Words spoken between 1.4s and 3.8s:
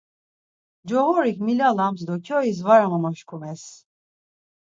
milalams do kyois var amamoşkumes.